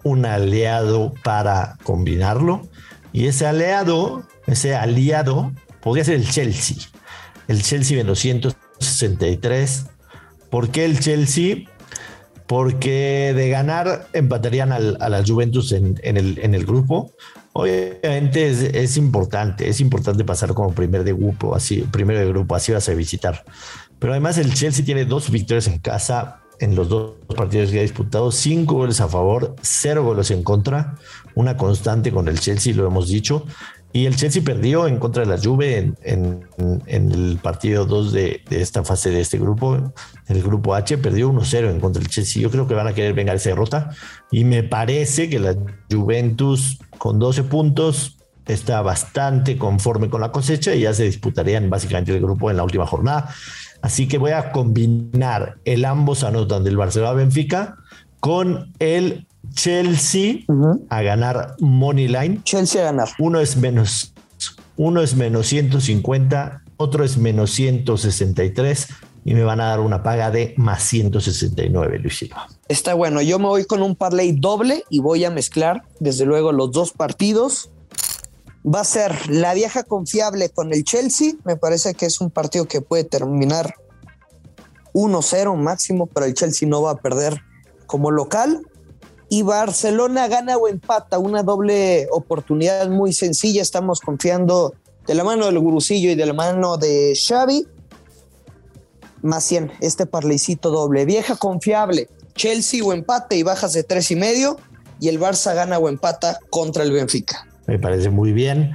un 0.03 0.25
aliado 0.25 1.13
para 1.23 1.77
combinarlo. 1.83 2.67
Y 3.13 3.27
ese 3.27 3.45
aliado, 3.47 4.23
ese 4.45 4.75
aliado, 4.75 5.51
podría 5.81 6.05
ser 6.05 6.15
el 6.15 6.29
Chelsea. 6.29 6.77
El 7.47 7.63
Chelsea 7.63 7.97
menos 7.97 8.19
163. 8.19 9.85
¿Por 10.49 10.69
qué 10.69 10.85
el 10.85 10.99
Chelsea? 10.99 11.65
Porque 12.45 13.33
de 13.35 13.49
ganar 13.49 14.07
empatarían 14.13 14.71
al, 14.71 14.97
a 15.01 15.09
la 15.09 15.23
Juventus 15.25 15.71
en, 15.71 15.97
el, 16.01 16.39
en 16.39 16.55
el 16.55 16.65
grupo. 16.65 17.11
Obviamente 17.53 18.49
es, 18.49 18.61
es, 18.61 18.97
importante, 18.97 19.67
es 19.67 19.81
importante 19.81 20.23
pasar 20.23 20.53
como 20.53 20.73
primer 20.73 21.03
de 21.03 21.13
grupo, 21.13 21.55
así, 21.55 21.81
primero 21.91 22.19
de 22.19 22.27
grupo, 22.27 22.55
así 22.55 22.71
vas 22.71 22.87
a 22.87 22.93
visitar. 22.93 23.43
Pero 23.99 24.13
además 24.13 24.37
el 24.37 24.53
Chelsea 24.53 24.85
tiene 24.85 25.05
dos 25.05 25.31
victorias 25.31 25.67
en 25.67 25.79
casa 25.79 26.41
en 26.59 26.75
los 26.75 26.89
dos 26.89 27.13
partidos 27.35 27.71
que 27.71 27.79
ha 27.79 27.83
disputado, 27.83 28.31
cinco 28.31 28.75
goles 28.75 29.01
a 29.01 29.07
favor, 29.07 29.55
cero 29.61 30.03
goles 30.03 30.31
en 30.31 30.43
contra, 30.43 30.95
una 31.35 31.57
constante 31.57 32.11
con 32.11 32.27
el 32.27 32.39
Chelsea, 32.39 32.73
lo 32.73 32.87
hemos 32.87 33.07
dicho. 33.07 33.45
Y 33.93 34.05
el 34.05 34.15
Chelsea 34.15 34.43
perdió 34.43 34.85
en 34.85 34.99
contra 34.99 35.23
de 35.23 35.29
la 35.29 35.41
Juve 35.41 35.93
en, 36.03 36.45
en, 36.85 37.11
el 37.11 37.39
partido 37.41 37.85
2 37.85 38.13
de, 38.13 38.41
de, 38.47 38.61
esta 38.61 38.83
fase 38.83 39.09
de 39.09 39.21
este 39.21 39.39
grupo, 39.39 39.93
el 40.27 40.43
grupo 40.43 40.75
H, 40.75 40.97
perdió 40.97 41.31
1-0 41.31 41.71
en 41.71 41.79
contra 41.79 42.01
del 42.01 42.09
Chelsea. 42.09 42.41
Yo 42.41 42.51
creo 42.51 42.67
que 42.67 42.75
van 42.75 42.87
a 42.87 42.93
querer 42.93 43.13
vengar 43.13 43.37
esa 43.37 43.49
derrota. 43.49 43.89
Y 44.29 44.43
me 44.43 44.61
parece 44.61 45.29
que 45.29 45.39
la 45.39 45.55
Juventus 45.89 46.79
con 46.97 47.17
12 47.17 47.45
puntos 47.45 48.17
está 48.47 48.81
bastante 48.81 49.57
conforme 49.57 50.09
con 50.09 50.21
la 50.21 50.31
cosecha 50.31 50.73
y 50.73 50.81
ya 50.81 50.93
se 50.93 51.03
disputarían 51.03 51.69
básicamente 51.69 52.13
el 52.13 52.21
grupo 52.21 52.49
en 52.49 52.57
la 52.57 52.63
última 52.63 52.85
jornada. 52.85 53.33
Así 53.81 54.07
que 54.07 54.17
voy 54.17 54.31
a 54.31 54.51
combinar 54.51 55.57
el 55.65 55.85
ambos 55.85 56.23
anotan 56.23 56.63
del 56.63 56.77
Barcelona 56.77 57.13
Benfica 57.13 57.77
con 58.19 58.73
el 58.79 59.27
Chelsea 59.53 60.39
a 60.89 61.01
ganar 61.01 61.55
Money 61.59 62.07
Line. 62.07 62.41
Chelsea 62.43 62.81
a 62.81 62.85
ganar. 62.85 63.09
Uno 63.19 63.39
es 63.39 63.57
menos, 63.57 64.13
uno 64.75 65.01
es 65.01 65.15
menos 65.15 65.47
150, 65.47 66.63
otro 66.77 67.03
es 67.03 67.17
menos 67.17 67.51
163 67.51 68.87
y 69.25 69.33
me 69.33 69.43
van 69.43 69.59
a 69.59 69.65
dar 69.65 69.81
una 69.81 70.03
paga 70.03 70.31
de 70.31 70.53
más 70.57 70.83
169, 70.83 71.99
Luis 71.99 72.17
Silva. 72.17 72.47
Está 72.69 72.93
bueno, 72.93 73.21
yo 73.21 73.39
me 73.39 73.47
voy 73.47 73.65
con 73.65 73.81
un 73.81 73.95
parlay 73.95 74.31
doble 74.31 74.83
y 74.89 74.99
voy 74.99 75.25
a 75.25 75.31
mezclar 75.31 75.83
desde 75.99 76.25
luego 76.25 76.51
los 76.51 76.71
dos 76.71 76.93
partidos 76.93 77.69
va 78.67 78.81
a 78.81 78.85
ser 78.85 79.29
la 79.29 79.53
vieja 79.53 79.83
confiable 79.83 80.49
con 80.49 80.73
el 80.73 80.83
Chelsea. 80.83 81.33
Me 81.45 81.55
parece 81.55 81.93
que 81.93 82.05
es 82.05 82.19
un 82.19 82.29
partido 82.29 82.65
que 82.65 82.81
puede 82.81 83.05
terminar 83.05 83.75
1-0 84.93 85.55
máximo, 85.55 86.07
pero 86.07 86.25
el 86.25 86.33
Chelsea 86.33 86.67
no 86.67 86.81
va 86.81 86.91
a 86.91 86.95
perder 86.97 87.41
como 87.85 88.11
local. 88.11 88.61
Y 89.29 89.43
Barcelona 89.43 90.27
gana 90.27 90.57
o 90.57 90.67
empata, 90.67 91.17
una 91.17 91.43
doble 91.43 92.07
oportunidad 92.11 92.89
muy 92.89 93.13
sencilla. 93.13 93.61
Estamos 93.61 94.01
confiando 94.01 94.73
de 95.05 95.15
la 95.15 95.23
mano 95.23 95.45
del 95.45 95.59
gurusillo 95.59 96.11
y 96.11 96.15
de 96.15 96.25
la 96.25 96.33
mano 96.33 96.77
de 96.77 97.13
Xavi. 97.15 97.67
Más 99.21 99.43
100, 99.45 99.71
este 99.81 100.05
parlecito 100.05 100.71
doble. 100.71 101.05
Vieja 101.05 101.35
confiable, 101.35 102.09
Chelsea 102.35 102.83
o 102.83 102.93
empate 102.93 103.37
y 103.37 103.43
bajas 103.43 103.73
de 103.73 103.83
tres 103.83 104.11
y 104.11 104.15
medio. 104.15 104.57
Y 104.99 105.09
el 105.09 105.19
Barça 105.19 105.53
gana 105.53 105.77
o 105.77 105.89
empata 105.89 106.39
contra 106.49 106.83
el 106.83 106.91
Benfica 106.91 107.47
me 107.67 107.77
parece 107.77 108.09
muy 108.09 108.31
bien. 108.31 108.73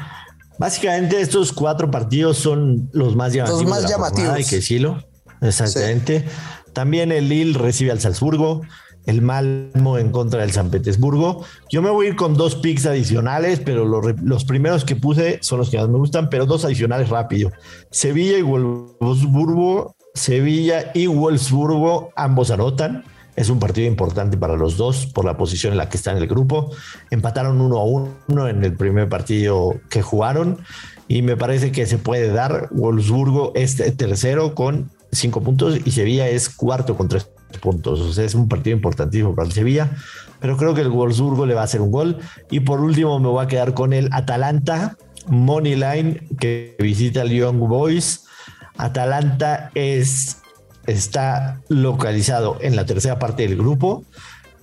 Básicamente 0.58 1.20
estos 1.20 1.52
cuatro 1.52 1.90
partidos 1.90 2.36
son 2.36 2.88
los 2.92 3.16
más 3.16 3.32
llamativos. 3.32 3.62
Los 3.62 3.70
más 3.70 3.90
llamativos. 3.90 4.30
hay 4.30 4.44
que 4.44 4.56
decirlo. 4.56 5.02
Exactamente. 5.40 6.24
También 6.72 7.10
el 7.12 7.28
Lille 7.28 7.58
recibe 7.58 7.90
al 7.90 8.00
Salzburgo, 8.00 8.62
el 9.06 9.22
Malmo 9.22 9.98
en 9.98 10.10
contra 10.10 10.40
del 10.40 10.52
San 10.52 10.70
Petersburgo. 10.70 11.44
Yo 11.68 11.82
me 11.82 11.90
voy 11.90 12.06
a 12.06 12.08
ir 12.10 12.16
con 12.16 12.36
dos 12.36 12.54
picks 12.56 12.86
adicionales, 12.86 13.60
pero 13.60 13.84
los, 13.84 14.44
primeros 14.44 14.84
que 14.84 14.96
puse 14.96 15.38
son 15.42 15.58
los 15.58 15.70
que 15.70 15.78
más 15.78 15.88
me 15.88 15.98
gustan, 15.98 16.30
pero 16.30 16.46
dos 16.46 16.64
adicionales 16.64 17.08
rápido. 17.08 17.50
Sevilla 17.90 18.38
y 18.38 18.42
Wolfsburgo, 18.42 19.96
Sevilla 20.14 20.92
y 20.94 21.06
Wolfsburgo 21.06 22.10
ambos 22.14 22.50
anotan. 22.50 23.04
Es 23.34 23.48
un 23.48 23.58
partido 23.58 23.86
importante 23.86 24.36
para 24.36 24.56
los 24.56 24.76
dos 24.76 25.06
por 25.06 25.24
la 25.24 25.36
posición 25.36 25.72
en 25.72 25.78
la 25.78 25.88
que 25.88 25.96
está 25.96 26.10
en 26.10 26.18
el 26.18 26.26
grupo. 26.26 26.70
Empataron 27.10 27.60
uno 27.60 27.78
a 27.78 27.84
uno 27.84 28.48
en 28.48 28.62
el 28.62 28.74
primer 28.74 29.08
partido 29.08 29.80
que 29.88 30.02
jugaron 30.02 30.58
y 31.08 31.22
me 31.22 31.36
parece 31.36 31.72
que 31.72 31.86
se 31.86 31.98
puede 31.98 32.28
dar. 32.28 32.68
Wolfsburgo 32.72 33.52
es 33.54 33.76
tercero 33.96 34.54
con 34.54 34.90
cinco 35.10 35.40
puntos 35.40 35.78
y 35.84 35.90
Sevilla 35.90 36.28
es 36.28 36.50
cuarto 36.50 36.96
con 36.96 37.08
tres 37.08 37.30
puntos. 37.60 38.00
O 38.00 38.12
sea, 38.12 38.24
es 38.24 38.34
un 38.34 38.48
partido 38.48 38.76
importantísimo 38.76 39.34
para 39.34 39.46
el 39.46 39.52
Sevilla, 39.52 39.90
pero 40.40 40.56
creo 40.56 40.74
que 40.74 40.82
el 40.82 40.90
Wolfsburgo 40.90 41.46
le 41.46 41.54
va 41.54 41.62
a 41.62 41.64
hacer 41.64 41.80
un 41.80 41.90
gol. 41.90 42.18
Y 42.50 42.60
por 42.60 42.80
último 42.80 43.18
me 43.18 43.28
voy 43.28 43.44
a 43.44 43.48
quedar 43.48 43.74
con 43.74 43.92
el 43.92 44.08
Atalanta 44.12 44.96
Money 45.28 45.76
Line 45.76 46.28
que 46.38 46.76
visita 46.78 47.22
al 47.22 47.30
Young 47.30 47.58
Boys. 47.58 48.24
Atalanta 48.76 49.70
es 49.74 50.41
está 50.86 51.60
localizado 51.68 52.58
en 52.60 52.76
la 52.76 52.86
tercera 52.86 53.18
parte 53.18 53.46
del 53.46 53.56
grupo 53.56 54.04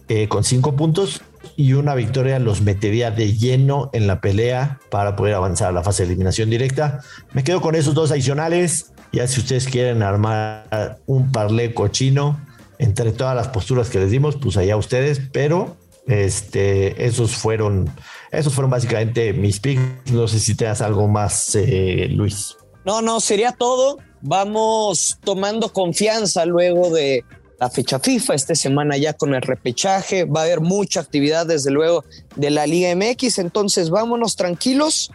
eh, 0.07 0.27
con 0.27 0.43
cinco 0.43 0.75
puntos 0.75 1.21
y 1.55 1.73
una 1.73 1.93
victoria 1.93 2.39
los 2.39 2.61
metería 2.61 3.11
de 3.11 3.37
lleno 3.37 3.89
en 3.93 4.07
la 4.07 4.21
pelea 4.21 4.79
para 4.89 5.15
poder 5.15 5.35
avanzar 5.35 5.69
a 5.69 5.71
la 5.71 5.83
fase 5.83 6.03
de 6.03 6.09
eliminación 6.09 6.49
directa. 6.49 7.01
Me 7.33 7.43
quedo 7.43 7.61
con 7.61 7.75
esos 7.75 7.93
dos 7.93 8.11
adicionales. 8.11 8.91
Ya 9.11 9.27
si 9.27 9.39
ustedes 9.39 9.67
quieren 9.67 10.01
armar 10.03 10.99
un 11.05 11.31
parlé 11.31 11.73
cochino 11.73 12.39
entre 12.79 13.11
todas 13.11 13.35
las 13.35 13.49
posturas 13.49 13.89
que 13.89 13.99
les 13.99 14.11
dimos, 14.11 14.35
pues 14.35 14.57
allá 14.57 14.77
ustedes, 14.77 15.21
pero 15.31 15.77
este, 16.07 17.05
esos 17.05 17.35
fueron, 17.35 17.89
esos 18.31 18.53
fueron 18.53 18.71
básicamente 18.71 19.33
mis 19.33 19.59
picks. 19.59 20.11
No 20.11 20.27
sé 20.27 20.39
si 20.39 20.55
te 20.55 20.65
das 20.65 20.81
algo 20.81 21.07
más, 21.07 21.55
eh, 21.55 22.07
Luis. 22.09 22.57
No, 22.85 23.01
no, 23.01 23.19
sería 23.19 23.51
todo 23.51 23.99
vamos 24.21 25.17
tomando 25.23 25.71
confianza 25.71 26.45
luego 26.45 26.89
de 26.89 27.23
la 27.59 27.69
fecha 27.69 27.99
FIFA, 27.99 28.35
esta 28.35 28.55
semana 28.55 28.95
ya 28.97 29.13
con 29.13 29.35
el 29.35 29.41
repechaje, 29.41 30.23
va 30.23 30.41
a 30.41 30.43
haber 30.45 30.61
mucha 30.61 31.01
actividad 31.01 31.45
desde 31.45 31.71
luego 31.71 32.05
de 32.35 32.49
la 32.49 32.65
Liga 32.65 32.95
MX, 32.95 33.39
entonces 33.39 33.89
vámonos 33.89 34.37
tranquilos, 34.37 35.11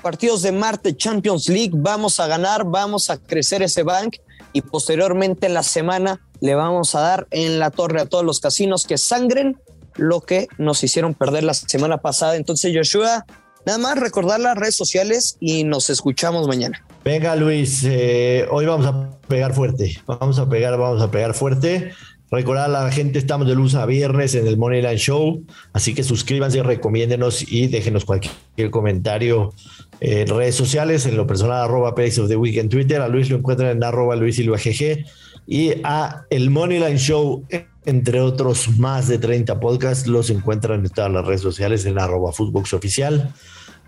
partidos 0.00 0.42
de 0.42 0.52
Marte 0.52 0.96
Champions 0.96 1.48
League, 1.48 1.72
vamos 1.74 2.20
a 2.20 2.28
ganar, 2.28 2.64
vamos 2.64 3.10
a 3.10 3.18
crecer 3.18 3.62
ese 3.62 3.82
bank 3.82 4.18
y 4.52 4.62
posteriormente 4.62 5.46
en 5.46 5.54
la 5.54 5.64
semana 5.64 6.20
le 6.40 6.54
vamos 6.54 6.94
a 6.94 7.00
dar 7.00 7.26
en 7.30 7.58
la 7.58 7.70
torre 7.70 8.00
a 8.00 8.06
todos 8.06 8.24
los 8.24 8.40
casinos 8.40 8.86
que 8.86 8.96
sangren 8.96 9.58
lo 9.96 10.20
que 10.20 10.48
nos 10.58 10.82
hicieron 10.84 11.14
perder 11.14 11.44
la 11.44 11.54
semana 11.54 11.98
pasada. 11.98 12.36
Entonces 12.36 12.72
Joshua, 12.74 13.26
nada 13.66 13.78
más 13.78 13.98
recordar 13.98 14.40
las 14.40 14.56
redes 14.56 14.76
sociales 14.76 15.36
y 15.40 15.64
nos 15.64 15.90
escuchamos 15.90 16.46
mañana. 16.46 16.84
Venga, 17.02 17.34
Luis, 17.34 17.82
eh, 17.84 18.46
hoy 18.50 18.66
vamos 18.66 18.86
a 18.86 19.18
pegar 19.26 19.54
fuerte. 19.54 19.96
Vamos 20.06 20.38
a 20.38 20.48
pegar, 20.48 20.76
vamos 20.78 21.00
a 21.00 21.10
pegar 21.10 21.32
fuerte. 21.32 21.92
Recordar 22.30 22.66
a 22.66 22.84
la 22.84 22.92
gente, 22.92 23.18
estamos 23.18 23.48
de 23.48 23.54
luz 23.54 23.74
a 23.74 23.86
viernes 23.86 24.34
en 24.34 24.46
el 24.46 24.58
Moneyline 24.58 24.98
Show, 24.98 25.42
así 25.72 25.94
que 25.94 26.04
suscríbanse, 26.04 26.62
recomiéndenos 26.62 27.50
y 27.50 27.66
déjenos 27.66 28.04
cualquier 28.04 28.70
comentario 28.70 29.52
en 30.00 30.28
redes 30.28 30.54
sociales, 30.54 31.06
en 31.06 31.16
lo 31.16 31.26
personal 31.26 31.64
arroba 31.64 31.94
Pace 31.94 32.20
of 32.20 32.28
the 32.28 32.36
Week 32.36 32.56
en 32.58 32.68
Twitter, 32.68 33.00
a 33.00 33.08
Luis 33.08 33.30
lo 33.30 33.38
encuentran 33.38 33.70
en 33.70 33.82
arroba 33.82 34.14
Luis 34.14 34.36
Silva 34.36 34.58
GG 34.58 35.04
y 35.48 35.72
a 35.82 36.22
el 36.30 36.50
Moneyline 36.50 36.98
Show, 36.98 37.44
entre 37.84 38.20
otros 38.20 38.78
más 38.78 39.08
de 39.08 39.18
30 39.18 39.58
podcasts, 39.58 40.06
los 40.06 40.30
encuentran 40.30 40.84
en 40.84 40.90
todas 40.90 41.10
las 41.10 41.24
redes 41.24 41.40
sociales 41.40 41.84
en 41.86 41.98
arroba 41.98 42.30
Footbox 42.30 42.74
Oficial. 42.74 43.32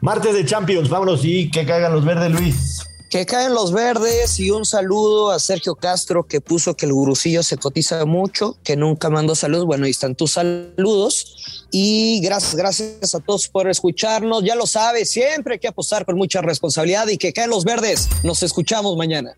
Martes 0.01 0.35
de 0.35 0.45
Champions, 0.45 0.89
vámonos 0.89 1.25
y 1.25 1.49
que 1.49 1.65
caigan 1.65 1.93
los 1.93 2.05
verdes, 2.05 2.33
Luis. 2.33 2.89
Que 3.13 3.27
caen 3.27 3.53
los 3.53 3.73
verdes 3.73 4.41
y 4.41 4.51
un 4.51 4.65
saludo 4.65 5.33
a 5.33 5.39
Sergio 5.39 5.75
Castro 5.75 6.23
que 6.23 6.41
puso 6.41 6.75
que 6.75 6.87
el 6.87 6.95
gurusillo 6.95 7.43
se 7.43 7.59
cotiza 7.59 8.07
mucho, 8.07 8.57
que 8.65 8.75
nunca 8.75 9.11
mandó 9.11 9.35
saludos. 9.35 9.67
Bueno, 9.67 9.85
ahí 9.85 9.91
están 9.91 10.15
tus 10.15 10.33
saludos. 10.33 11.67
Y 11.71 12.23
gracias, 12.23 12.55
gracias 12.55 13.15
a 13.15 13.21
todos 13.21 13.49
por 13.49 13.69
escucharnos. 13.69 14.43
Ya 14.45 14.55
lo 14.55 14.67
sabes, 14.67 15.11
siempre 15.11 15.53
hay 15.53 15.59
que 15.61 15.69
apostar 15.69 16.07
con 16.07 16.17
mucha 16.17 16.41
responsabilidad 16.41 17.07
y 17.09 17.19
que 17.19 17.35
caen 17.35 17.51
los 17.51 17.65
verdes. 17.65 18.09
Nos 18.23 18.43
escuchamos 18.43 18.97
mañana. 18.97 19.37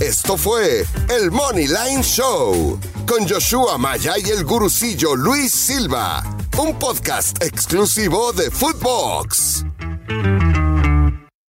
Esto 0.00 0.36
fue 0.36 0.84
el 1.08 1.30
Money 1.30 1.68
Line 1.68 2.02
Show 2.02 2.80
con 3.06 3.28
Joshua 3.28 3.78
Maya 3.78 4.14
y 4.18 4.28
el 4.30 4.44
gurucillo 4.44 5.14
Luis 5.14 5.52
Silva, 5.52 6.36
un 6.60 6.76
podcast 6.80 7.40
exclusivo 7.44 8.32
de 8.32 8.50
Footbox. 8.50 9.64